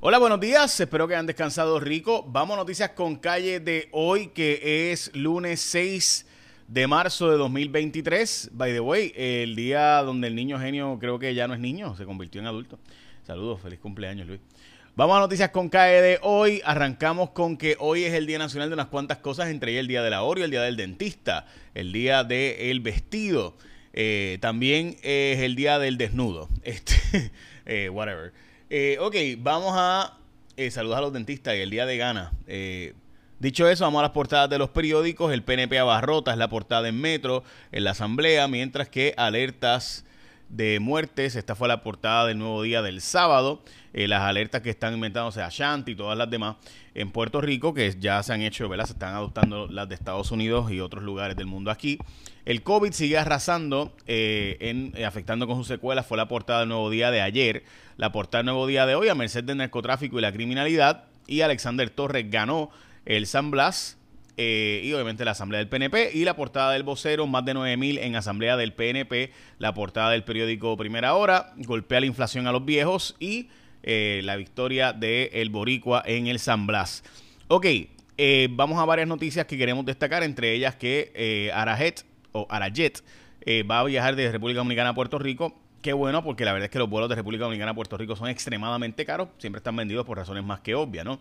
Hola, 0.00 0.18
buenos 0.18 0.38
días. 0.38 0.78
Espero 0.78 1.08
que 1.08 1.14
hayan 1.14 1.26
descansado 1.26 1.80
rico. 1.80 2.24
Vamos 2.28 2.54
a 2.54 2.58
noticias 2.58 2.90
con 2.90 3.16
calle 3.16 3.58
de 3.58 3.88
hoy, 3.90 4.28
que 4.28 4.92
es 4.92 5.10
lunes 5.12 5.58
6 5.60 6.24
de 6.68 6.86
marzo 6.86 7.28
de 7.32 7.36
2023. 7.36 8.50
By 8.52 8.72
the 8.72 8.78
way, 8.78 9.12
el 9.16 9.56
día 9.56 10.00
donde 10.04 10.28
el 10.28 10.36
niño 10.36 10.60
genio 10.60 10.98
creo 11.00 11.18
que 11.18 11.34
ya 11.34 11.48
no 11.48 11.54
es 11.54 11.58
niño, 11.58 11.96
se 11.96 12.04
convirtió 12.04 12.40
en 12.40 12.46
adulto. 12.46 12.78
Saludos, 13.26 13.60
feliz 13.60 13.80
cumpleaños, 13.80 14.28
Luis. 14.28 14.38
Vamos 14.94 15.16
a 15.16 15.20
noticias 15.20 15.50
con 15.50 15.68
calle 15.68 16.00
de 16.00 16.20
hoy. 16.22 16.62
Arrancamos 16.64 17.30
con 17.30 17.56
que 17.56 17.76
hoy 17.80 18.04
es 18.04 18.14
el 18.14 18.28
Día 18.28 18.38
Nacional 18.38 18.68
de 18.68 18.74
unas 18.74 18.86
cuantas 18.86 19.18
cosas, 19.18 19.48
entre 19.48 19.76
el 19.80 19.88
Día 19.88 20.04
del 20.04 20.14
Ahorro, 20.14 20.44
el 20.44 20.52
Día 20.52 20.62
del 20.62 20.76
Dentista, 20.76 21.44
el 21.74 21.90
Día 21.90 22.22
del 22.22 22.78
Vestido. 22.78 23.56
Eh, 23.92 24.38
también 24.40 24.96
es 25.02 25.40
el 25.40 25.56
Día 25.56 25.80
del 25.80 25.98
Desnudo. 25.98 26.48
Este, 26.62 27.32
eh, 27.66 27.88
whatever. 27.88 28.32
Eh, 28.70 28.98
ok, 29.00 29.16
vamos 29.38 29.72
a 29.74 30.18
eh, 30.56 30.70
saludar 30.70 30.98
a 30.98 31.02
los 31.02 31.12
dentistas 31.12 31.54
y 31.56 31.60
el 31.60 31.70
día 31.70 31.86
de 31.86 31.96
gana. 31.96 32.32
Eh, 32.46 32.92
dicho 33.38 33.66
eso, 33.66 33.84
vamos 33.84 34.00
a 34.00 34.02
las 34.02 34.10
portadas 34.10 34.50
de 34.50 34.58
los 34.58 34.68
periódicos. 34.68 35.32
El 35.32 35.42
PNP 35.42 35.78
abarrota 35.78 36.32
es 36.32 36.38
la 36.38 36.48
portada 36.48 36.86
en 36.88 37.00
Metro, 37.00 37.44
en 37.72 37.84
la 37.84 37.92
Asamblea, 37.92 38.46
mientras 38.46 38.90
que 38.90 39.14
alertas 39.16 40.04
de 40.48 40.80
muertes, 40.80 41.36
esta 41.36 41.54
fue 41.54 41.68
la 41.68 41.82
portada 41.82 42.26
del 42.26 42.38
nuevo 42.38 42.62
día 42.62 42.82
del 42.82 43.00
sábado. 43.00 43.62
Eh, 43.92 44.06
las 44.06 44.22
alertas 44.22 44.60
que 44.62 44.70
están 44.70 44.94
inventándose 44.94 45.42
a 45.42 45.48
Shanti 45.50 45.92
y 45.92 45.94
todas 45.96 46.16
las 46.16 46.30
demás 46.30 46.56
en 46.94 47.10
Puerto 47.10 47.40
Rico, 47.40 47.74
que 47.74 47.94
ya 47.98 48.22
se 48.22 48.32
han 48.32 48.42
hecho, 48.42 48.68
¿verdad? 48.68 48.86
Se 48.86 48.92
están 48.92 49.14
adoptando 49.14 49.66
las 49.68 49.88
de 49.88 49.94
Estados 49.94 50.30
Unidos 50.30 50.70
y 50.70 50.80
otros 50.80 51.02
lugares 51.04 51.36
del 51.36 51.46
mundo 51.46 51.70
aquí. 51.70 51.98
El 52.44 52.62
COVID 52.62 52.92
sigue 52.92 53.18
arrasando, 53.18 53.94
eh, 54.06 54.56
en, 54.60 54.92
eh, 54.96 55.04
afectando 55.04 55.46
con 55.46 55.56
sus 55.56 55.66
secuelas. 55.66 56.06
Fue 56.06 56.16
la 56.16 56.28
portada 56.28 56.60
del 56.60 56.70
nuevo 56.70 56.88
día 56.90 57.10
de 57.10 57.20
ayer. 57.20 57.64
La 57.96 58.10
portada 58.12 58.40
del 58.40 58.46
nuevo 58.46 58.66
día 58.66 58.86
de 58.86 58.94
hoy, 58.94 59.08
a 59.08 59.14
merced 59.14 59.44
del 59.44 59.58
narcotráfico 59.58 60.18
y 60.18 60.22
la 60.22 60.32
criminalidad. 60.32 61.04
Y 61.26 61.42
Alexander 61.42 61.90
Torres 61.90 62.30
ganó 62.30 62.70
el 63.04 63.26
San 63.26 63.50
Blas. 63.50 63.97
Eh, 64.40 64.80
y 64.84 64.92
obviamente 64.94 65.24
la 65.24 65.32
asamblea 65.32 65.58
del 65.58 65.68
PNP 65.68 66.12
y 66.14 66.24
la 66.24 66.36
portada 66.36 66.72
del 66.72 66.84
vocero, 66.84 67.26
más 67.26 67.44
de 67.44 67.52
9000 67.52 67.98
en 67.98 68.16
asamblea 68.16 68.56
del 68.56 68.72
PNP, 68.72 69.32
la 69.58 69.74
portada 69.74 70.12
del 70.12 70.24
periódico 70.24 70.76
Primera 70.76 71.14
Hora, 71.14 71.52
golpea 71.56 72.00
la 72.00 72.06
inflación 72.06 72.46
a 72.46 72.52
los 72.52 72.64
viejos 72.64 73.16
y 73.18 73.48
eh, 73.82 74.20
la 74.24 74.36
victoria 74.36 74.92
de 74.92 75.46
Boricua 75.50 76.02
en 76.06 76.28
el 76.28 76.38
San 76.38 76.66
Blas. 76.66 77.02
Ok, 77.48 77.66
eh, 78.20 78.48
vamos 78.50 78.80
a 78.80 78.84
varias 78.84 79.06
noticias 79.06 79.46
que 79.46 79.56
queremos 79.56 79.86
destacar, 79.86 80.24
entre 80.24 80.52
ellas 80.52 80.74
que 80.74 81.12
eh, 81.14 81.52
Arajet 81.54 82.04
o 82.32 82.48
Arajet 82.50 83.04
eh, 83.42 83.62
va 83.62 83.78
a 83.78 83.84
viajar 83.84 84.16
de 84.16 84.32
República 84.32 84.58
Dominicana 84.58 84.90
a 84.90 84.94
Puerto 84.94 85.20
Rico. 85.20 85.56
Qué 85.82 85.92
bueno, 85.92 86.24
porque 86.24 86.44
la 86.44 86.52
verdad 86.52 86.64
es 86.64 86.70
que 86.72 86.80
los 86.80 86.90
vuelos 86.90 87.08
de 87.08 87.14
República 87.14 87.44
Dominicana 87.44 87.70
a 87.70 87.74
Puerto 87.74 87.96
Rico 87.96 88.16
son 88.16 88.28
extremadamente 88.28 89.04
caros, 89.04 89.28
siempre 89.38 89.58
están 89.58 89.76
vendidos 89.76 90.04
por 90.04 90.18
razones 90.18 90.42
más 90.42 90.58
que 90.60 90.74
obvias, 90.74 91.04
¿no? 91.04 91.20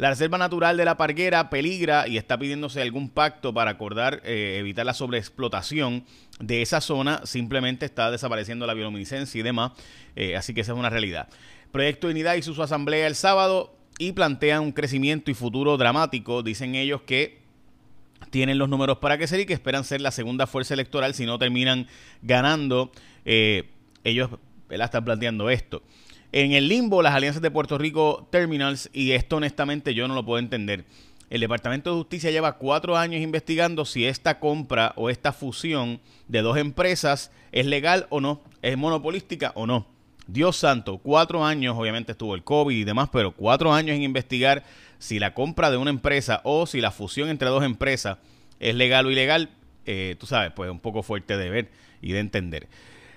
La 0.00 0.08
Reserva 0.08 0.38
Natural 0.38 0.78
de 0.78 0.86
la 0.86 0.96
Parguera 0.96 1.50
peligra 1.50 2.08
y 2.08 2.16
está 2.16 2.38
pidiéndose 2.38 2.80
algún 2.80 3.10
pacto 3.10 3.52
para 3.52 3.72
acordar 3.72 4.22
eh, 4.24 4.56
evitar 4.58 4.86
la 4.86 4.94
sobreexplotación 4.94 6.06
de 6.38 6.62
esa 6.62 6.80
zona. 6.80 7.20
Simplemente 7.26 7.84
está 7.84 8.10
desapareciendo 8.10 8.66
la 8.66 8.72
bioluminiscencia 8.72 9.38
y 9.38 9.42
demás. 9.42 9.72
Eh, 10.16 10.36
así 10.36 10.54
que 10.54 10.62
esa 10.62 10.72
es 10.72 10.78
una 10.78 10.88
realidad. 10.88 11.28
Proyecto 11.70 12.08
Unidad 12.08 12.36
hizo 12.36 12.54
su 12.54 12.62
asamblea 12.62 13.06
el 13.06 13.14
sábado 13.14 13.76
y 13.98 14.12
plantean 14.12 14.62
un 14.62 14.72
crecimiento 14.72 15.30
y 15.30 15.34
futuro 15.34 15.76
dramático. 15.76 16.42
Dicen 16.42 16.76
ellos 16.76 17.02
que 17.02 17.42
tienen 18.30 18.56
los 18.56 18.70
números 18.70 19.00
para 19.00 19.18
que 19.18 19.26
ser 19.26 19.40
y 19.40 19.44
que 19.44 19.52
esperan 19.52 19.84
ser 19.84 20.00
la 20.00 20.12
segunda 20.12 20.46
fuerza 20.46 20.72
electoral 20.72 21.12
si 21.12 21.26
no 21.26 21.38
terminan 21.38 21.88
ganando. 22.22 22.90
Eh, 23.26 23.68
ellos 24.02 24.30
¿verdad? 24.66 24.86
están 24.86 25.04
planteando 25.04 25.50
esto. 25.50 25.82
En 26.32 26.52
el 26.52 26.68
limbo, 26.68 27.02
las 27.02 27.14
alianzas 27.14 27.42
de 27.42 27.50
Puerto 27.50 27.76
Rico 27.76 28.28
Terminals, 28.30 28.88
y 28.92 29.12
esto 29.12 29.36
honestamente 29.36 29.94
yo 29.94 30.06
no 30.06 30.14
lo 30.14 30.24
puedo 30.24 30.38
entender. 30.38 30.84
El 31.28 31.40
Departamento 31.40 31.90
de 31.90 31.96
Justicia 31.96 32.30
lleva 32.30 32.56
cuatro 32.56 32.96
años 32.96 33.20
investigando 33.20 33.84
si 33.84 34.04
esta 34.04 34.38
compra 34.38 34.92
o 34.96 35.10
esta 35.10 35.32
fusión 35.32 36.00
de 36.28 36.42
dos 36.42 36.56
empresas 36.56 37.32
es 37.50 37.66
legal 37.66 38.06
o 38.10 38.20
no, 38.20 38.42
es 38.62 38.76
monopolística 38.76 39.50
o 39.56 39.66
no. 39.66 39.86
Dios 40.28 40.56
santo, 40.56 40.98
cuatro 40.98 41.44
años, 41.44 41.76
obviamente 41.76 42.12
estuvo 42.12 42.36
el 42.36 42.44
COVID 42.44 42.76
y 42.76 42.84
demás, 42.84 43.08
pero 43.12 43.32
cuatro 43.32 43.72
años 43.72 43.96
en 43.96 44.02
investigar 44.02 44.62
si 45.00 45.18
la 45.18 45.34
compra 45.34 45.70
de 45.70 45.78
una 45.78 45.90
empresa 45.90 46.40
o 46.44 46.66
si 46.66 46.80
la 46.80 46.92
fusión 46.92 47.28
entre 47.28 47.48
dos 47.48 47.64
empresas 47.64 48.18
es 48.60 48.76
legal 48.76 49.06
o 49.06 49.10
ilegal, 49.10 49.50
eh, 49.86 50.14
tú 50.20 50.26
sabes, 50.26 50.52
pues 50.52 50.70
un 50.70 50.78
poco 50.78 51.02
fuerte 51.02 51.36
de 51.36 51.50
ver 51.50 51.70
y 52.00 52.12
de 52.12 52.20
entender. 52.20 52.68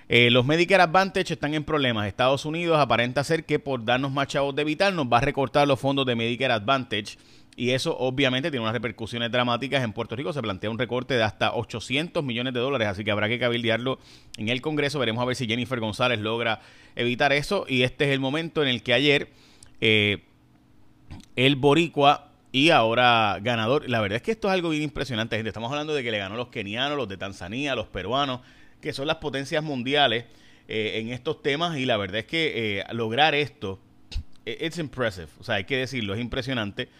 Eh, 0.08 0.30
los 0.30 0.44
Medicare 0.44 0.82
Advantage 0.82 1.32
están 1.32 1.54
en 1.54 1.64
problemas. 1.64 2.06
Estados 2.06 2.44
Unidos 2.44 2.78
aparenta 2.78 3.24
ser 3.24 3.44
que 3.44 3.58
por 3.58 3.84
darnos 3.84 4.12
más 4.12 4.28
chavos 4.28 4.54
de 4.54 4.64
Vital 4.64 4.94
nos 4.94 5.06
va 5.06 5.18
a 5.18 5.20
recortar 5.22 5.66
los 5.66 5.80
fondos 5.80 6.04
de 6.06 6.14
Medicare 6.14 6.52
Advantage. 6.52 7.16
Y 7.56 7.70
eso 7.70 7.96
obviamente 7.96 8.50
tiene 8.50 8.62
unas 8.62 8.74
repercusiones 8.74 9.30
dramáticas. 9.30 9.82
En 9.82 9.92
Puerto 9.92 10.16
Rico 10.16 10.32
se 10.32 10.42
plantea 10.42 10.70
un 10.70 10.78
recorte 10.78 11.14
de 11.14 11.22
hasta 11.22 11.54
800 11.54 12.22
millones 12.24 12.52
de 12.52 12.60
dólares, 12.60 12.88
así 12.88 13.04
que 13.04 13.12
habrá 13.12 13.28
que 13.28 13.38
cabildearlo 13.38 13.98
en 14.36 14.48
el 14.48 14.60
Congreso. 14.60 14.98
Veremos 14.98 15.22
a 15.22 15.24
ver 15.24 15.36
si 15.36 15.46
Jennifer 15.46 15.78
González 15.78 16.18
logra 16.18 16.60
evitar 16.96 17.32
eso. 17.32 17.64
Y 17.68 17.82
este 17.82 18.06
es 18.06 18.10
el 18.10 18.20
momento 18.20 18.62
en 18.62 18.68
el 18.68 18.82
que 18.82 18.92
ayer 18.92 19.28
eh, 19.80 20.24
el 21.36 21.56
Boricua 21.56 22.32
y 22.50 22.70
ahora 22.70 23.38
ganador. 23.40 23.88
La 23.88 24.00
verdad 24.00 24.16
es 24.16 24.22
que 24.22 24.32
esto 24.32 24.48
es 24.48 24.54
algo 24.54 24.70
bien 24.70 24.82
impresionante, 24.82 25.36
gente. 25.36 25.48
Estamos 25.48 25.70
hablando 25.70 25.94
de 25.94 26.02
que 26.02 26.10
le 26.10 26.18
ganó 26.18 26.36
los 26.36 26.48
kenianos, 26.48 26.98
los 26.98 27.08
de 27.08 27.16
Tanzania, 27.16 27.76
los 27.76 27.86
peruanos 27.86 28.40
que 28.84 28.92
son 28.92 29.06
las 29.06 29.16
potencias 29.16 29.64
mundiales 29.64 30.26
eh, 30.68 31.00
en 31.00 31.08
estos 31.08 31.42
temas 31.42 31.78
y 31.78 31.86
la 31.86 31.96
verdad 31.96 32.18
es 32.18 32.26
que 32.26 32.80
eh, 32.80 32.84
lograr 32.92 33.34
esto, 33.34 33.80
eh, 34.44 34.58
it's 34.60 34.76
impressive, 34.76 35.28
o 35.40 35.42
sea, 35.42 35.54
hay 35.54 35.64
que 35.64 35.78
decirlo, 35.78 36.14
es 36.14 36.20
impresionante. 36.20 36.90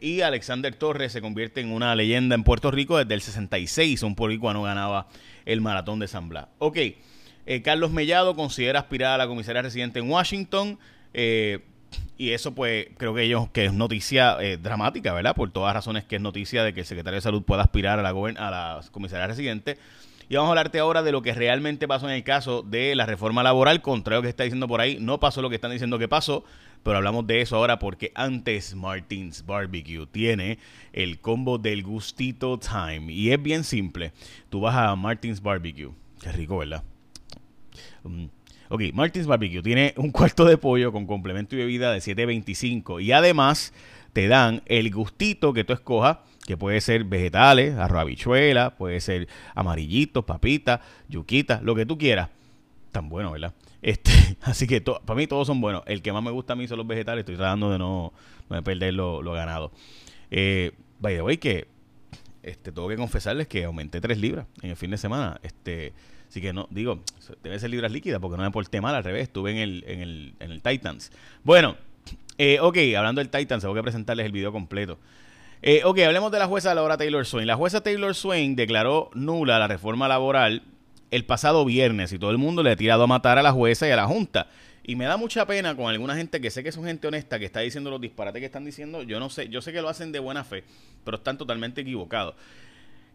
Y 0.00 0.22
Alexander 0.22 0.74
Torres 0.74 1.12
se 1.12 1.20
convierte 1.20 1.60
en 1.60 1.70
una 1.70 1.94
leyenda 1.94 2.34
en 2.34 2.42
Puerto 2.42 2.72
Rico 2.72 2.98
desde 2.98 3.14
el 3.14 3.20
66, 3.20 4.02
un 4.02 4.16
no 4.16 4.62
ganaba 4.62 5.06
el 5.44 5.60
maratón 5.60 6.00
de 6.00 6.08
San 6.08 6.28
Blas. 6.28 6.48
Ok, 6.58 6.78
Carlos 7.62 7.92
Mellado 7.92 8.34
considera 8.34 8.80
aspirar 8.80 9.12
a 9.12 9.18
la 9.18 9.28
comisaría 9.28 9.62
residente 9.62 10.00
en 10.00 10.10
Washington. 10.10 10.76
Y 11.12 12.30
eso 12.30 12.52
pues 12.52 12.88
creo 12.96 13.14
que 13.14 13.22
ellos 13.22 13.48
que 13.50 13.66
es 13.66 13.72
noticia 13.72 14.38
dramática, 14.60 15.12
¿verdad? 15.12 15.36
Por 15.36 15.52
todas 15.52 15.72
razones 15.72 16.02
que 16.02 16.16
es 16.16 16.22
noticia 16.22 16.64
de 16.64 16.74
que 16.74 16.80
el 16.80 16.86
secretario 16.86 17.18
de 17.18 17.22
salud 17.22 17.44
pueda 17.44 17.62
aspirar 17.62 18.00
a 18.00 18.02
la, 18.02 18.08
a 18.10 18.50
la 18.50 18.80
comisaría 18.90 19.28
residente. 19.28 19.78
Y 20.28 20.36
vamos 20.36 20.48
a 20.48 20.52
hablarte 20.52 20.78
ahora 20.78 21.02
de 21.02 21.12
lo 21.12 21.22
que 21.22 21.34
realmente 21.34 21.86
pasó 21.86 22.08
en 22.08 22.14
el 22.14 22.24
caso 22.24 22.62
de 22.62 22.94
la 22.94 23.06
reforma 23.06 23.42
laboral, 23.42 23.82
contrario 23.82 24.18
a 24.18 24.20
lo 24.20 24.22
que 24.22 24.30
está 24.30 24.44
diciendo 24.44 24.68
por 24.68 24.80
ahí, 24.80 24.98
no 25.00 25.20
pasó 25.20 25.42
lo 25.42 25.50
que 25.50 25.56
están 25.56 25.70
diciendo 25.70 25.98
que 25.98 26.08
pasó, 26.08 26.44
pero 26.82 26.98
hablamos 26.98 27.26
de 27.26 27.40
eso 27.40 27.56
ahora 27.56 27.78
porque 27.78 28.12
antes 28.14 28.74
Martins 28.74 29.44
Barbecue 29.44 30.06
tiene 30.06 30.58
el 30.92 31.18
combo 31.18 31.58
del 31.58 31.82
gustito 31.82 32.58
time. 32.58 33.12
Y 33.12 33.32
es 33.32 33.42
bien 33.42 33.64
simple. 33.64 34.12
Tú 34.50 34.60
vas 34.60 34.76
a 34.76 34.94
Martins 34.96 35.42
Barbecue, 35.42 35.90
qué 36.20 36.32
rico, 36.32 36.58
¿verdad? 36.58 36.84
Um, 38.02 38.28
ok, 38.68 38.82
Martins 38.92 39.26
Barbecue 39.26 39.62
tiene 39.62 39.94
un 39.96 40.10
cuarto 40.10 40.44
de 40.44 40.58
pollo 40.58 40.92
con 40.92 41.06
complemento 41.06 41.54
y 41.54 41.58
bebida 41.58 41.92
de 41.92 41.98
7.25 41.98 43.02
y 43.02 43.12
además 43.12 43.72
te 44.12 44.28
dan 44.28 44.62
el 44.66 44.90
gustito 44.90 45.52
que 45.52 45.64
tú 45.64 45.72
escojas 45.72 46.18
que 46.46 46.56
puede 46.56 46.80
ser 46.80 47.04
vegetales, 47.04 47.76
arroz 47.76 48.02
habichuela, 48.02 48.76
puede 48.76 49.00
ser 49.00 49.28
amarillitos, 49.54 50.24
papitas, 50.24 50.80
yuquitas, 51.08 51.62
lo 51.62 51.74
que 51.74 51.86
tú 51.86 51.98
quieras. 51.98 52.28
Tan 52.92 53.08
bueno, 53.08 53.32
¿verdad? 53.32 53.54
Este, 53.84 54.12
así 54.40 54.66
que 54.66 54.80
to, 54.80 55.02
para 55.04 55.14
mí 55.14 55.26
todos 55.26 55.46
son 55.46 55.60
buenos. 55.60 55.82
El 55.84 56.00
que 56.00 56.10
más 56.10 56.22
me 56.22 56.30
gusta 56.30 56.54
a 56.54 56.56
mí 56.56 56.66
son 56.66 56.78
los 56.78 56.86
vegetales. 56.86 57.20
Estoy 57.20 57.36
tratando 57.36 57.70
de 57.70 57.78
no, 57.78 58.14
perder 58.64 58.94
lo, 58.94 59.20
lo 59.20 59.32
ganado. 59.34 59.72
Eh, 60.30 60.72
by 61.00 61.16
the 61.16 61.20
way, 61.20 61.36
que 61.36 61.68
este, 62.42 62.72
tengo 62.72 62.88
que 62.88 62.96
confesarles 62.96 63.46
que 63.46 63.64
aumenté 63.64 64.00
3 64.00 64.18
libras 64.18 64.46
en 64.62 64.70
el 64.70 64.76
fin 64.76 64.90
de 64.90 64.96
semana. 64.96 65.38
Este, 65.42 65.92
así 66.28 66.40
que 66.40 66.54
no, 66.54 66.66
digo, 66.70 67.00
debe 67.42 67.58
ser 67.58 67.70
libras 67.70 67.92
líquidas 67.92 68.20
porque 68.20 68.38
no 68.38 68.42
me 68.42 68.50
porté 68.50 68.80
mal, 68.80 68.94
al 68.94 69.04
revés, 69.04 69.24
estuve 69.24 69.50
en 69.50 69.58
el, 69.58 69.84
en 69.86 70.00
el, 70.00 70.34
en 70.40 70.50
el 70.50 70.62
Titans. 70.62 71.12
Bueno, 71.42 71.76
eh, 72.38 72.58
ok, 72.60 72.76
hablando 72.96 73.20
del 73.20 73.30
Titans, 73.30 73.62
tengo 73.62 73.74
que 73.74 73.82
presentarles 73.82 74.26
el 74.26 74.32
video 74.32 74.52
completo. 74.52 74.98
Eh, 75.66 75.80
ok, 75.82 75.98
hablemos 76.00 76.30
de 76.30 76.38
la 76.38 76.46
jueza 76.46 76.74
Laura 76.74 76.98
Taylor 76.98 77.24
Swain. 77.24 77.46
La 77.46 77.56
jueza 77.56 77.80
Taylor 77.80 78.14
Swain 78.14 78.54
declaró 78.54 79.08
nula 79.14 79.58
la 79.58 79.66
reforma 79.66 80.06
laboral 80.06 80.62
el 81.10 81.24
pasado 81.24 81.64
viernes 81.64 82.12
y 82.12 82.18
todo 82.18 82.32
el 82.32 82.36
mundo 82.36 82.62
le 82.62 82.72
ha 82.72 82.76
tirado 82.76 83.04
a 83.04 83.06
matar 83.06 83.38
a 83.38 83.42
la 83.42 83.50
jueza 83.50 83.88
y 83.88 83.90
a 83.90 83.96
la 83.96 84.06
junta. 84.06 84.48
Y 84.82 84.94
me 84.94 85.06
da 85.06 85.16
mucha 85.16 85.46
pena 85.46 85.74
con 85.74 85.86
alguna 85.86 86.16
gente 86.16 86.42
que 86.42 86.50
sé 86.50 86.62
que 86.62 86.70
son 86.70 86.84
gente 86.84 87.08
honesta 87.08 87.38
que 87.38 87.46
está 87.46 87.60
diciendo 87.60 87.90
los 87.90 87.98
disparates 87.98 88.40
que 88.40 88.44
están 88.44 88.66
diciendo. 88.66 89.04
Yo 89.04 89.18
no 89.18 89.30
sé, 89.30 89.48
yo 89.48 89.62
sé 89.62 89.72
que 89.72 89.80
lo 89.80 89.88
hacen 89.88 90.12
de 90.12 90.18
buena 90.18 90.44
fe, 90.44 90.64
pero 91.02 91.16
están 91.16 91.38
totalmente 91.38 91.80
equivocados. 91.80 92.34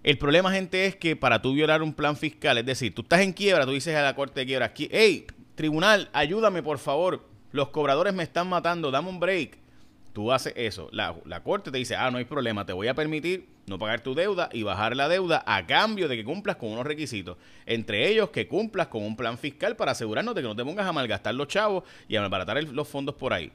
El 0.02 0.18
problema, 0.18 0.52
gente, 0.52 0.88
es 0.88 0.96
que 0.96 1.16
para 1.16 1.44
tú 1.44 1.54
violar 1.54 1.84
un 1.84 1.94
plan 1.94 2.18
fiscal, 2.18 2.58
es 2.58 2.66
decir, 2.66 2.96
tú 2.96 3.04
estás 3.04 3.22
en 3.22 3.32
quiebra, 3.32 3.68
tú 3.68 3.74
dices 3.74 3.96
a 3.96 4.02
la 4.02 4.16
corte 4.16 4.40
de 4.40 4.48
quiebra, 4.48 4.74
hey, 4.76 5.28
tribunal, 5.54 6.10
ayúdame 6.14 6.64
por 6.64 6.80
favor, 6.80 7.28
los 7.52 7.70
cobradores 7.70 8.16
me 8.16 8.24
están 8.24 8.50
matando, 8.50 8.90
dame 8.90 9.10
un 9.10 9.20
break 9.20 9.69
tú 10.14 10.32
haces 10.32 10.54
eso, 10.56 10.90
la, 10.92 11.14
corte 11.44 11.72
te 11.72 11.78
dice, 11.78 11.96
ah, 11.96 12.12
no 12.12 12.18
hay 12.18 12.26
problema, 12.26 12.66
te 12.66 12.74
voy 12.74 12.88
a 12.88 12.94
permitir 12.94 13.48
no 13.68 13.78
pagar 13.78 14.02
tu 14.02 14.16
deuda 14.16 14.50
y 14.52 14.64
bajar 14.64 14.96
la 14.96 15.08
deuda 15.08 15.44
a 15.46 15.66
cambio 15.68 16.08
de 16.08 16.18
que 16.18 16.24
cumplas 16.24 16.56
con 16.56 16.72
unos 16.72 16.86
requisitos. 16.86 17.38
Entre 17.66 18.10
ellos, 18.10 18.30
que 18.32 18.48
cumplas 18.48 18.88
con 18.88 19.04
un 19.04 19.16
plan 19.16 19.38
fiscal 19.38 19.76
para 19.76 19.92
asegurarnos 19.92 20.34
de 20.34 20.42
que 20.42 20.48
no 20.48 20.56
te 20.56 20.66
pongas 20.66 20.88
a 20.88 20.92
malgastar 20.92 21.36
los 21.36 21.48
chavos 21.48 21.84
y 22.08 22.16
a 22.16 22.22
malbaratar 22.22 22.64
los 22.64 22.88
fondos 22.88 23.16
por 23.16 23.34
ahí. 23.34 23.52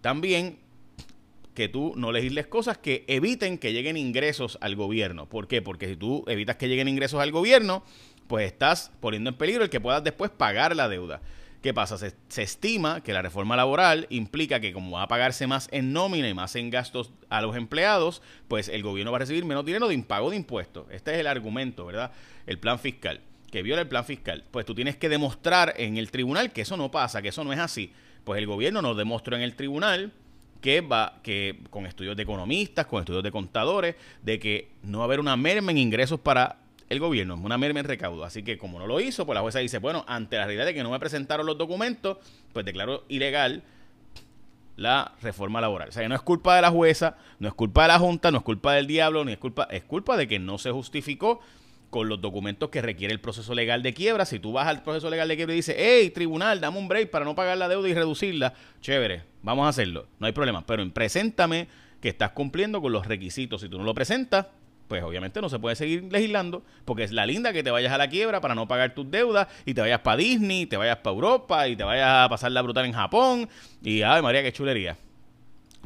También 0.00 0.58
que 1.54 1.68
tú 1.68 1.94
no 1.96 2.10
legisles 2.10 2.48
cosas 2.48 2.78
que 2.78 3.04
eviten 3.06 3.58
que 3.58 3.72
lleguen 3.72 3.96
ingresos 3.96 4.58
al 4.60 4.74
gobierno. 4.74 5.28
¿Por 5.28 5.46
qué? 5.46 5.62
Porque 5.62 5.88
si 5.88 5.96
tú 5.96 6.24
evitas 6.26 6.56
que 6.56 6.68
lleguen 6.68 6.88
ingresos 6.88 7.20
al 7.20 7.30
gobierno, 7.30 7.84
pues 8.26 8.46
estás 8.46 8.90
poniendo 9.00 9.30
en 9.30 9.36
peligro 9.36 9.62
el 9.62 9.70
que 9.70 9.80
puedas 9.80 10.02
después 10.02 10.30
pagar 10.30 10.74
la 10.74 10.88
deuda. 10.88 11.20
¿Qué 11.64 11.72
pasa? 11.72 11.96
Se, 11.96 12.42
estima 12.42 13.02
que 13.02 13.14
la 13.14 13.22
reforma 13.22 13.56
laboral 13.56 14.06
implica 14.10 14.60
que 14.60 14.74
como 14.74 14.98
va 14.98 15.04
a 15.04 15.08
pagarse 15.08 15.46
más 15.46 15.66
en 15.72 15.94
nómina 15.94 16.28
y 16.28 16.34
más 16.34 16.56
en 16.56 16.68
gastos 16.68 17.10
a 17.30 17.40
los 17.40 17.56
empleados, 17.56 18.20
pues 18.48 18.68
el 18.68 18.82
gobierno 18.82 19.12
va 19.12 19.16
a 19.16 19.20
recibir 19.20 19.46
menos 19.46 19.64
dinero 19.64 19.88
de 19.88 19.94
impago 19.94 20.28
de 20.28 20.36
impuestos. 20.36 20.84
Este 20.90 21.14
es 21.14 21.20
el 21.20 21.26
argumento, 21.26 21.86
¿verdad? 21.86 22.12
El 22.46 22.58
plan 22.58 22.78
fiscal, 22.78 23.22
que 23.50 23.62
viola 23.62 23.80
el 23.80 23.88
plan 23.88 24.04
fiscal. 24.04 24.44
Pues 24.50 24.66
tú 24.66 24.74
tienes 24.74 24.96
que 24.96 25.08
demostrar 25.08 25.72
en 25.78 25.96
el 25.96 26.10
tribunal 26.10 26.52
que 26.52 26.60
eso 26.60 26.76
no 26.76 26.90
pasa, 26.90 27.22
que 27.22 27.28
eso 27.28 27.44
no 27.44 27.52
es 27.54 27.58
así. 27.58 27.94
Pues 28.24 28.36
el 28.36 28.46
gobierno 28.46 28.82
nos 28.82 28.94
demostró 28.98 29.34
en 29.34 29.40
el 29.40 29.54
tribunal 29.54 30.12
que 30.60 30.82
va, 30.82 31.20
que 31.22 31.60
con 31.70 31.86
estudios 31.86 32.14
de 32.14 32.24
economistas, 32.24 32.84
con 32.84 33.00
estudios 33.00 33.22
de 33.22 33.30
contadores, 33.30 33.96
de 34.22 34.38
que 34.38 34.68
no 34.82 34.98
va 34.98 35.04
a 35.04 35.06
haber 35.06 35.20
una 35.20 35.38
merma 35.38 35.70
en 35.70 35.78
ingresos 35.78 36.20
para 36.20 36.58
el 36.88 37.00
gobierno, 37.00 37.34
una 37.34 37.58
merma 37.58 37.80
en 37.80 37.86
recaudo. 37.86 38.24
Así 38.24 38.42
que 38.42 38.58
como 38.58 38.78
no 38.78 38.86
lo 38.86 39.00
hizo, 39.00 39.26
pues 39.26 39.34
la 39.34 39.40
jueza 39.40 39.58
dice, 39.58 39.78
bueno, 39.78 40.04
ante 40.06 40.36
la 40.36 40.44
realidad 40.44 40.66
de 40.66 40.74
que 40.74 40.82
no 40.82 40.90
me 40.90 41.00
presentaron 41.00 41.46
los 41.46 41.58
documentos, 41.58 42.18
pues 42.52 42.64
declaro 42.64 43.04
ilegal 43.08 43.62
la 44.76 45.12
reforma 45.22 45.60
laboral. 45.60 45.88
O 45.88 45.92
sea, 45.92 46.02
que 46.02 46.08
no 46.08 46.14
es 46.14 46.22
culpa 46.22 46.56
de 46.56 46.62
la 46.62 46.70
jueza, 46.70 47.16
no 47.38 47.48
es 47.48 47.54
culpa 47.54 47.82
de 47.82 47.88
la 47.88 47.98
Junta, 47.98 48.30
no 48.30 48.38
es 48.38 48.44
culpa 48.44 48.74
del 48.74 48.86
diablo, 48.86 49.24
ni 49.24 49.32
es 49.32 49.38
culpa, 49.38 49.68
es 49.70 49.84
culpa 49.84 50.16
de 50.16 50.26
que 50.28 50.38
no 50.38 50.58
se 50.58 50.70
justificó 50.70 51.40
con 51.90 52.08
los 52.08 52.20
documentos 52.20 52.70
que 52.70 52.82
requiere 52.82 53.12
el 53.12 53.20
proceso 53.20 53.54
legal 53.54 53.82
de 53.84 53.94
quiebra. 53.94 54.24
Si 54.24 54.40
tú 54.40 54.52
vas 54.52 54.66
al 54.66 54.82
proceso 54.82 55.08
legal 55.10 55.28
de 55.28 55.36
quiebra 55.36 55.54
y 55.54 55.58
dices, 55.58 55.76
hey, 55.78 56.10
tribunal, 56.10 56.60
dame 56.60 56.78
un 56.78 56.88
break 56.88 57.10
para 57.10 57.24
no 57.24 57.36
pagar 57.36 57.56
la 57.56 57.68
deuda 57.68 57.88
y 57.88 57.94
reducirla, 57.94 58.52
chévere, 58.80 59.22
vamos 59.42 59.66
a 59.66 59.68
hacerlo, 59.68 60.08
no 60.18 60.26
hay 60.26 60.32
problema. 60.32 60.66
Pero 60.66 60.88
preséntame 60.92 61.68
que 62.00 62.08
estás 62.08 62.32
cumpliendo 62.32 62.82
con 62.82 62.92
los 62.92 63.06
requisitos. 63.06 63.60
Si 63.60 63.68
tú 63.68 63.78
no 63.78 63.84
lo 63.84 63.94
presentas, 63.94 64.46
pues 64.88 65.02
obviamente 65.02 65.40
no 65.40 65.48
se 65.48 65.58
puede 65.58 65.76
seguir 65.76 66.04
legislando, 66.10 66.62
porque 66.84 67.04
es 67.04 67.12
la 67.12 67.26
linda 67.26 67.52
que 67.52 67.62
te 67.62 67.70
vayas 67.70 67.92
a 67.92 67.98
la 67.98 68.08
quiebra 68.08 68.40
para 68.40 68.54
no 68.54 68.68
pagar 68.68 68.94
tus 68.94 69.10
deudas 69.10 69.48
y 69.64 69.74
te 69.74 69.80
vayas 69.80 70.00
para 70.00 70.16
Disney, 70.16 70.66
te 70.66 70.76
vayas 70.76 70.98
para 70.98 71.14
Europa 71.14 71.68
y 71.68 71.76
te 71.76 71.84
vayas 71.84 72.26
a 72.26 72.28
pasar 72.28 72.52
la 72.52 72.62
brutal 72.62 72.84
en 72.84 72.92
Japón 72.92 73.48
y 73.82 74.02
ay 74.02 74.22
María, 74.22 74.42
qué 74.42 74.52
chulería. 74.52 74.96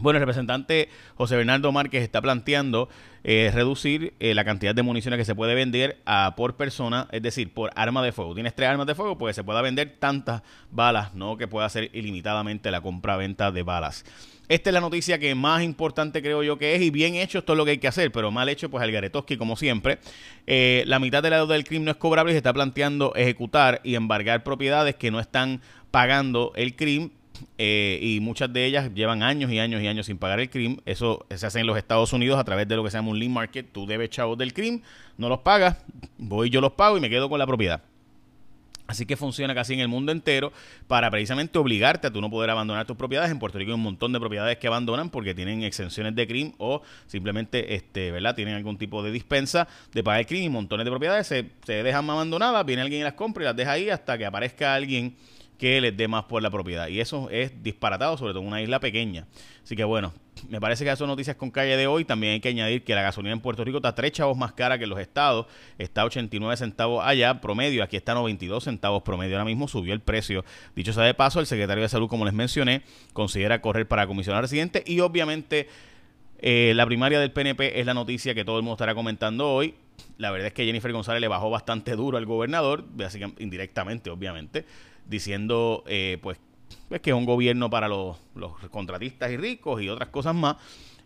Bueno, 0.01 0.19
el 0.19 0.23
representante 0.23 0.89
José 1.17 1.37
Bernardo 1.37 1.73
Márquez 1.73 2.03
está 2.03 2.23
planteando 2.23 2.89
eh, 3.25 3.51
reducir 3.53 4.15
eh, 4.21 4.33
la 4.35 4.45
cantidad 4.45 4.75
de 4.75 4.83
municiones 4.83 5.19
que 5.19 5.25
se 5.25 5.35
puede 5.35 5.55
vender 5.57 5.99
a, 6.07 6.35
por 6.37 6.55
persona, 6.55 7.09
es 7.11 7.21
decir, 7.21 7.53
por 7.53 7.73
arma 7.75 8.03
de 8.03 8.13
fuego. 8.13 8.33
Tienes 8.35 8.55
tres 8.55 8.69
armas 8.69 8.87
de 8.87 8.95
fuego, 8.95 9.19
pues 9.19 9.35
se 9.35 9.43
pueda 9.43 9.61
vender 9.61 9.97
tantas 9.99 10.43
balas, 10.71 11.15
no 11.15 11.37
que 11.37 11.49
pueda 11.49 11.69
ser 11.69 11.91
ilimitadamente 11.93 12.71
la 12.71 12.81
compra-venta 12.81 13.51
de 13.51 13.65
balas. 13.65 14.05
Esta 14.49 14.71
es 14.71 14.75
la 14.75 14.81
noticia 14.81 15.19
que 15.19 15.35
más 15.35 15.63
importante 15.63 16.23
creo 16.23 16.43
yo 16.43 16.57
que 16.57 16.75
es 16.75 16.81
y 16.81 16.89
bien 16.89 17.17
hecho 17.17 17.41
esto 17.41 17.53
es 17.53 17.57
lo 17.59 17.65
que 17.67 17.73
hay 17.73 17.79
que 17.79 17.89
hacer, 17.89 18.11
pero 18.13 18.31
mal 18.31 18.49
hecho 18.49 18.71
pues 18.71 18.83
el 18.83 18.93
Garetoski 18.93 19.37
como 19.37 19.57
siempre. 19.57 19.99
Eh, 20.47 20.85
la 20.87 20.99
mitad 21.01 21.23
de 21.23 21.31
la 21.31 21.37
deuda 21.37 21.53
del 21.53 21.65
crimen 21.65 21.87
no 21.87 21.91
es 21.91 21.99
cobrable 21.99 22.33
y 22.33 22.35
se 22.35 22.39
está 22.39 22.55
planteando 22.55 23.15
ejecutar 23.15 23.81
y 23.85 23.95
embargar 23.95 24.45
propiedades 24.45 24.95
que 24.95 25.11
no 25.11 25.21
están 25.21 25.61
pagando 25.91 26.53
el 26.55 26.77
crimen 26.77 27.13
eh, 27.59 27.99
y 28.01 28.21
muchas 28.21 28.53
de 28.53 28.65
ellas 28.65 28.93
llevan 28.95 29.23
años 29.23 29.51
y 29.51 29.59
años 29.59 29.83
y 29.83 29.87
años 29.87 30.07
sin 30.07 30.19
pagar 30.19 30.41
el 30.41 30.51
crimen. 30.51 30.81
Eso 30.87 31.27
se 31.35 31.47
hace 31.47 31.61
en 31.61 31.67
los 31.67 31.77
Estados 31.77 32.13
Unidos 32.13 32.39
a 32.39 32.45
través 32.45 32.69
de 32.69 32.77
lo 32.77 32.85
que 32.85 32.91
se 32.91 32.99
llama 32.99 33.11
un 33.11 33.19
link 33.19 33.31
market. 33.31 33.67
Tú 33.73 33.87
debes 33.87 34.11
chavos 34.11 34.39
del 34.39 34.53
crimen, 34.53 34.83
no 35.17 35.29
los 35.29 35.41
pagas, 35.41 35.77
voy 36.17 36.51
yo 36.51 36.61
los 36.61 36.73
pago 36.73 36.97
y 36.97 37.01
me 37.01 37.11
quedo 37.11 37.29
con 37.29 37.39
la 37.39 37.47
propiedad. 37.47 37.83
Así 38.89 39.05
que 39.05 39.19
funciona 39.19 39.55
casi 39.55 39.75
en 39.75 39.81
el 39.81 39.89
mundo 39.89 40.13
entero 40.13 40.51
para 40.87 41.11
precisamente 41.11 41.59
obligarte 41.59 42.07
a 42.07 42.11
tú 42.11 42.23
no 42.23 42.31
poder 42.31 42.49
abandonar 42.49 42.87
tus 42.87 42.97
propiedades. 42.97 43.31
En 43.31 43.39
Puerto 43.39 43.59
Rico 43.59 43.71
hay 43.71 43.75
un 43.75 43.83
montón 43.83 44.15
de 44.15 44.19
propiedades 44.19 44.57
que 44.57 44.67
abandonan 44.67 45.11
porque 45.11 45.35
tienen 45.35 45.63
exenciones 45.63 46.15
de 46.15 46.27
crimen 46.27 46.55
o 46.57 46.81
simplemente, 47.07 47.75
este, 47.75 48.11
¿verdad? 48.11 48.35
Tienen 48.35 48.55
algún 48.55 48.79
tipo 48.79 49.03
de 49.03 49.13
dispensa 49.13 49.69
de 49.93 50.03
pagar 50.03 50.21
el 50.21 50.27
crimen 50.27 50.47
y 50.47 50.49
montones 50.49 50.87
de 50.87 50.91
propiedades 50.91 51.27
se, 51.27 51.51
se 51.67 51.83
dejan 51.83 52.09
abandonadas, 52.09 52.65
viene 52.65 52.81
alguien 52.81 53.03
y 53.03 53.05
las 53.05 53.13
compra 53.13 53.43
y 53.43 53.45
las 53.45 53.57
deja 53.57 53.73
ahí 53.73 53.91
hasta 53.91 54.17
que 54.17 54.25
aparezca 54.25 54.75
alguien 54.75 55.17
que 55.59 55.81
les 55.81 55.97
dé 55.97 56.09
más 56.09 56.25
por 56.25 56.41
la 56.43 56.51
propiedad. 56.51 56.89
Y 56.89 57.01
eso 57.01 57.29
es 57.31 57.63
disparatado, 57.63 58.17
sobre 58.17 58.33
todo 58.33 58.43
en 58.43 58.49
una 58.49 58.63
isla 58.63 58.79
pequeña. 58.81 59.27
Así 59.63 59.75
que 59.77 59.85
bueno, 59.85 60.15
me 60.49 60.61
parece 60.61 60.85
que 60.85 60.97
son 60.97 61.09
noticias 61.09 61.37
con 61.37 61.51
calle 61.51 61.77
de 61.77 61.87
hoy. 61.89 62.05
También 62.05 62.35
hay 62.35 62.41
que 62.41 62.49
añadir 62.49 62.85
que 62.85 62.95
la 62.95 63.03
gasolina 63.03 63.33
en 63.33 63.41
Puerto 63.41 63.65
Rico 63.65 63.79
está 63.79 63.95
tres 63.95 64.13
chavos 64.13 64.39
más 64.39 64.53
cara 64.53 64.79
que 64.79 64.87
los 64.87 65.01
estados. 65.01 65.47
Está 65.77 66.05
89 66.05 66.57
centavos 66.57 67.05
allá, 67.05 67.41
promedio. 67.41 67.83
Aquí 67.83 67.97
está 67.97 68.15
92 68.15 68.65
centavos 68.65 69.03
promedio. 69.03 69.35
Ahora 69.35 69.45
mismo 69.45 69.67
subió 69.67 69.93
el 69.93 70.01
precio. 70.01 70.45
Dicho 70.77 70.93
sea 70.93 71.03
de 71.03 71.15
paso, 71.15 71.41
el 71.41 71.47
secretario 71.47 71.83
de 71.83 71.89
Salud, 71.89 72.09
como 72.09 72.25
les 72.25 72.35
mencioné, 72.35 72.83
considera 73.13 73.61
correr 73.61 73.89
para 73.89 74.07
comisionar 74.07 74.43
residente. 74.43 74.85
Y 74.87 75.01
obviamente 75.01 75.69
eh, 76.39 76.73
la 76.77 76.87
primaria 76.87 77.19
del 77.19 77.33
PNP 77.33 77.81
es 77.81 77.85
la 77.85 77.95
noticia 77.95 78.33
que 78.35 78.45
todo 78.45 78.59
el 78.59 78.63
mundo 78.63 78.75
estará 78.75 78.95
comentando 78.95 79.51
hoy. 79.51 79.75
La 80.17 80.31
verdad 80.31 80.49
es 80.49 80.53
que 80.53 80.65
Jennifer 80.65 80.93
González 80.93 81.21
le 81.21 81.29
bajó 81.29 81.51
bastante 81.51 81.97
duro 81.97 82.19
al 82.19 82.27
gobernador, 82.27 82.85
así 83.05 83.19
que 83.19 83.33
indirectamente, 83.39 84.11
obviamente 84.11 84.65
diciendo 85.09 85.83
eh, 85.87 86.19
pues, 86.23 86.39
pues, 86.89 87.01
que 87.01 87.11
es 87.11 87.17
un 87.17 87.25
gobierno 87.25 87.71
para 87.71 87.89
los, 87.89 88.19
contratistas 88.71 89.31
y 89.31 89.37
ricos 89.37 89.83
y 89.83 89.89
otras 89.89 90.11
cosas 90.11 90.35
más. 90.35 90.57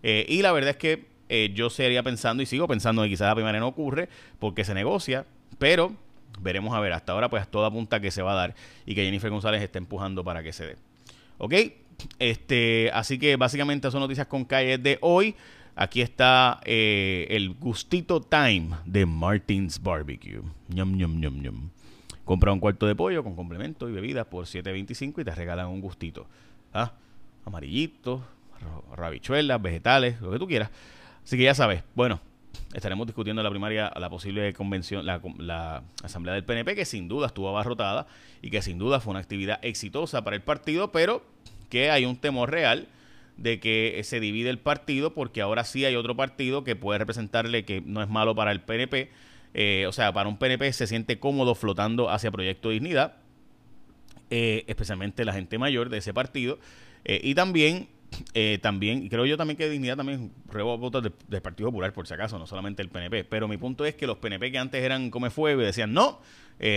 Eh, 0.03 0.27
y 0.29 0.43
la 0.43 0.53
verdad 0.53 0.71
es 0.71 0.77
que 0.77 1.07
eh, 1.29 1.53
yo 1.55 1.71
seguiría 1.71 2.03
pensando 2.03 2.43
y 2.43 2.47
sigo 2.47 2.69
pensando 2.69 3.03
que 3.03 3.09
quizás 3.09 3.29
la 3.29 3.35
primera 3.35 3.59
no 3.59 3.69
ocurre 3.69 4.09
porque 4.39 4.65
se 4.65 4.75
negocia, 4.75 5.25
pero 5.59 5.95
veremos 6.41 6.75
a 6.75 6.81
ver. 6.81 6.93
Hasta 6.93 7.13
ahora 7.13 7.31
pues 7.31 7.49
todo 7.49 7.65
apunta 7.65 8.01
que 8.01 8.11
se 8.11 8.23
va 8.23 8.33
a 8.33 8.35
dar 8.35 8.55
y 8.85 8.95
que 8.95 9.05
Jennifer 9.05 9.31
González 9.31 9.63
está 9.63 9.79
empujando 9.79 10.25
para 10.25 10.43
que 10.43 10.53
se 10.53 10.67
dé. 10.67 10.77
¿Ok? 11.39 11.55
Este, 12.19 12.91
así 12.93 13.19
que 13.19 13.37
básicamente 13.37 13.91
son 13.91 14.01
noticias 14.01 14.27
con 14.27 14.45
calles 14.45 14.83
de 14.83 14.99
hoy. 15.01 15.37
Aquí 15.75 16.03
está 16.03 16.61
el 16.65 17.55
gustito 17.59 18.21
time 18.21 18.71
de 18.85 19.07
Martins 19.07 19.83
Barbecue. 19.83 20.43
Ñam, 20.69 20.97
ñam, 20.97 21.19
ñam, 21.19 21.41
ñam. 21.41 21.71
Compra 22.25 22.53
un 22.53 22.61
cuarto 22.61 22.87
de 22.87 22.95
pollo 22.95 23.25
con 23.25 23.35
complementos 23.35 23.89
y 23.91 23.93
bebidas 23.93 24.27
por 24.27 24.45
7.25 24.45 25.23
y 25.23 25.25
te 25.25 25.35
regalan 25.35 25.69
un 25.69 25.81
gustito. 25.81 26.27
¿Ah? 26.73 26.93
Amarillitos, 27.45 28.21
rabichuelas, 28.95 29.61
vegetales, 29.61 30.21
lo 30.21 30.31
que 30.31 30.39
tú 30.39 30.47
quieras. 30.47 30.71
Así 31.25 31.37
que 31.37 31.45
ya 31.45 31.55
sabes, 31.55 31.83
bueno, 31.95 32.21
estaremos 32.75 33.07
discutiendo 33.07 33.43
la 33.43 33.51
primaria, 33.51 33.93
la 33.97 34.11
posible 34.11 34.53
convención, 34.53 35.05
la, 35.07 35.21
la, 35.39 35.83
asamblea 36.03 36.35
del 36.35 36.45
PNP, 36.45 36.75
que 36.75 36.85
sin 36.85 37.09
duda 37.09 37.29
estuvo 37.29 37.49
abarrotada 37.49 38.07
y 38.41 38.51
que 38.51 38.63
sin 38.63 38.79
duda 38.79 39.01
fue 39.01 39.13
una 39.13 39.21
actividad 39.21 39.59
exitosa 39.63 40.23
para 40.23 40.37
el 40.37 40.43
partido, 40.43 40.93
pero 40.93 41.25
que 41.71 41.91
hay 41.91 42.05
un 42.05 42.17
temor 42.17 42.51
real 42.51 42.89
de 43.43 43.59
que 43.59 44.01
se 44.05 44.21
divide 44.21 44.51
el 44.51 44.61
partido, 44.61 45.15
porque 45.15 45.43
ahora 45.43 45.65
sí 45.65 45.85
hay 45.85 45.97
otro 45.97 46.17
partido 46.17 46.63
que 46.63 46.77
puede 46.77 47.01
representarle 47.01 47.65
que 47.65 47.81
no 47.81 48.01
es 48.01 48.09
malo 48.09 48.37
para 48.37 48.53
el 48.53 48.61
PNP, 48.61 49.11
eh, 49.53 49.85
o 49.89 49.93
sea, 49.93 50.13
para 50.13 50.29
un 50.29 50.39
PNP 50.39 50.73
se 50.73 50.87
siente 50.87 51.19
cómodo 51.19 51.57
flotando 51.57 52.09
hacia 52.09 52.31
Proyecto 52.31 52.71
Dignidad, 52.71 53.17
eh, 54.31 54.65
especialmente 54.69 55.25
la 55.25 55.33
gente 55.33 55.59
mayor 55.59 55.89
de 55.89 55.99
ese 55.99 56.15
partido. 56.15 56.61
Eh, 57.05 57.21
y 57.25 57.35
también, 57.35 57.89
también, 58.61 59.09
creo 59.09 59.27
yo 59.27 59.37
también 59.37 59.57
que 59.57 59.69
Dignidad 59.69 59.97
también 59.97 60.31
robó 60.49 60.79
votos 60.79 61.03
del, 61.03 61.43
Partido 61.43 61.69
Popular, 61.71 61.93
por 61.93 62.07
si 62.07 62.15
acaso, 62.15 62.39
no 62.39 62.47
solamente 62.47 62.81
el 62.81 62.91
PNP. 62.91 63.25
Pero 63.25 63.49
mi 63.49 63.57
punto 63.57 63.85
es 63.85 63.97
que 63.97 64.07
los 64.07 64.19
PNP 64.19 64.53
que 64.53 64.59
antes 64.59 64.85
eran 64.85 65.11
come 65.11 65.31
fuego 65.31 65.63
y 65.63 65.65
decían, 65.65 65.93
no, 65.93 66.21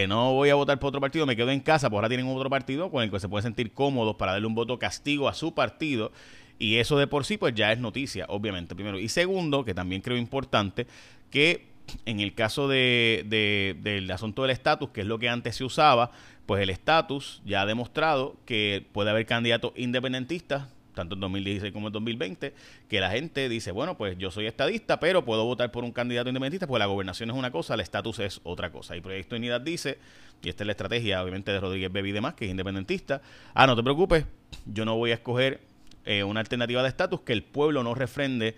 no 0.07 0.33
voy 0.33 0.49
a 0.49 0.55
votar 0.55 0.79
por 0.79 0.87
otro 0.87 0.99
partido, 0.99 1.27
me 1.27 1.35
quedo 1.35 1.51
en 1.51 1.59
casa, 1.59 1.91
pues 1.91 1.97
ahora 1.97 2.07
tienen 2.07 2.27
otro 2.27 2.49
partido 2.49 2.89
con 2.89 3.03
el 3.03 3.11
que 3.11 3.19
se 3.19 3.29
puede 3.29 3.43
sentir 3.43 3.71
cómodos 3.71 4.15
para 4.15 4.31
darle 4.31 4.47
un 4.47 4.55
voto 4.55 4.79
castigo 4.79 5.29
a 5.29 5.35
su 5.35 5.53
partido. 5.53 6.11
Y 6.57 6.77
eso 6.77 6.97
de 6.97 7.07
por 7.07 7.25
sí, 7.25 7.37
pues 7.37 7.53
ya 7.53 7.71
es 7.71 7.79
noticia, 7.79 8.25
obviamente, 8.29 8.75
primero. 8.75 8.99
Y 8.99 9.09
segundo, 9.09 9.65
que 9.65 9.73
también 9.73 10.01
creo 10.01 10.17
importante, 10.17 10.87
que 11.29 11.75
en 12.05 12.19
el 12.19 12.33
caso 12.33 12.67
de, 12.67 13.75
del 13.81 14.09
asunto 14.11 14.41
del 14.41 14.51
estatus, 14.51 14.89
que 14.89 15.01
es 15.01 15.07
lo 15.07 15.19
que 15.19 15.29
antes 15.29 15.55
se 15.55 15.63
usaba, 15.63 16.11
pues 16.45 16.61
el 16.61 16.69
estatus 16.69 17.41
ya 17.45 17.61
ha 17.61 17.65
demostrado 17.65 18.37
que 18.45 18.85
puede 18.91 19.09
haber 19.09 19.25
candidatos 19.25 19.73
independentistas, 19.75 20.67
tanto 20.93 21.15
en 21.15 21.21
2016 21.21 21.73
como 21.73 21.87
en 21.87 21.93
2020, 21.93 22.53
que 22.87 22.99
la 22.99 23.11
gente 23.11 23.49
dice, 23.49 23.71
bueno, 23.71 23.97
pues 23.97 24.17
yo 24.17 24.31
soy 24.31 24.47
estadista, 24.47 24.99
pero 24.99 25.25
puedo 25.25 25.43
votar 25.43 25.71
por 25.71 25.83
un 25.83 25.91
candidato 25.91 26.29
independentista, 26.29 26.67
pues 26.67 26.79
la 26.79 26.85
gobernación 26.85 27.29
es 27.29 27.35
una 27.35 27.51
cosa, 27.51 27.73
el 27.73 27.81
estatus 27.81 28.19
es 28.19 28.39
otra 28.43 28.71
cosa. 28.71 28.95
Y 28.95 29.01
Proyecto 29.01 29.35
Unidad 29.35 29.61
dice, 29.61 29.97
y 30.41 30.49
esta 30.49 30.63
es 30.63 30.67
la 30.67 30.71
estrategia 30.71 31.21
obviamente 31.21 31.51
de 31.51 31.59
Rodríguez 31.59 31.91
Bebi 31.91 32.09
y 32.09 32.13
demás, 32.13 32.35
que 32.35 32.45
es 32.45 32.51
independentista, 32.51 33.21
ah, 33.53 33.67
no 33.67 33.75
te 33.75 33.83
preocupes, 33.83 34.25
yo 34.65 34.85
no 34.85 34.95
voy 34.95 35.11
a 35.11 35.15
escoger 35.15 35.59
eh, 36.05 36.23
una 36.23 36.39
alternativa 36.39 36.81
de 36.81 36.89
estatus 36.89 37.21
que 37.21 37.33
el 37.33 37.43
pueblo 37.43 37.83
no 37.83 37.95
refrende 37.95 38.55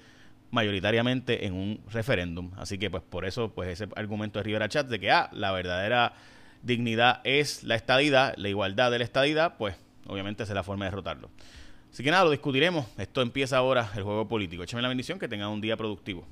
mayoritariamente 0.52 1.46
en 1.46 1.54
un 1.54 1.82
referéndum. 1.92 2.52
Así 2.58 2.78
que 2.78 2.90
pues 2.90 3.04
por 3.04 3.26
eso 3.26 3.54
pues 3.54 3.70
ese 3.70 3.88
argumento 3.96 4.40
de 4.40 4.44
Rivera 4.44 4.70
Chat 4.70 4.88
de 4.88 5.00
que 5.00 5.12
ah, 5.12 5.30
la 5.34 5.52
verdadera 5.52 6.14
dignidad 6.64 7.22
es 7.24 7.64
la 7.64 7.76
estadidad, 7.76 8.34
la 8.38 8.50
igualdad 8.50 8.92
de 8.92 9.00
la 9.00 9.04
estadidad, 9.04 9.58
pues 9.58 9.76
obviamente 10.08 10.44
es 10.44 10.50
la 10.50 10.64
forma 10.64 10.86
de 10.86 10.92
derrotarlo. 10.92 11.30
Así 11.92 12.04
que 12.04 12.12
nada, 12.12 12.26
lo 12.26 12.32
discutiremos. 12.32 12.86
Esto 12.98 13.22
empieza 13.22 13.58
ahora 13.58 13.90
el 13.96 14.04
juego 14.04 14.28
político. 14.28 14.64
Échame 14.64 14.82
la 14.82 14.90
bendición, 14.90 15.20
que 15.20 15.28
tengan 15.28 15.50
un 15.50 15.62
día 15.62 15.76
productivo. 15.78 16.28